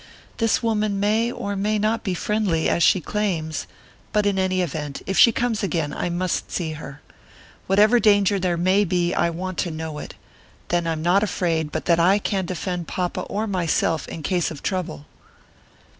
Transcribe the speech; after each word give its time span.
This 0.37 0.63
woman 0.63 0.99
may 0.99 1.31
or 1.31 1.55
may 1.55 1.77
not 1.77 2.03
be 2.03 2.15
friendly, 2.15 2.67
as 2.67 2.81
she 2.81 2.99
claims, 3.01 3.67
but 4.11 4.25
in 4.25 4.39
any 4.39 4.61
event, 4.63 5.03
if 5.05 5.15
she 5.15 5.31
comes 5.31 5.61
again, 5.61 5.93
I 5.93 6.09
must 6.09 6.49
see 6.49 6.71
her. 6.71 7.01
Whatever 7.67 7.99
danger 7.99 8.39
there 8.39 8.57
may 8.57 8.83
be 8.83 9.13
I 9.13 9.29
want 9.29 9.59
to 9.59 9.69
know 9.69 9.99
it; 9.99 10.15
then 10.69 10.87
I'm 10.87 11.03
not 11.03 11.21
afraid 11.21 11.71
but 11.71 11.85
that 11.85 11.99
I 11.99 12.17
can 12.17 12.47
defend 12.47 12.87
papa 12.87 13.21
or 13.21 13.45
myself 13.45 14.07
in 14.07 14.23
case 14.23 14.49
of 14.49 14.63
trouble." 14.63 15.05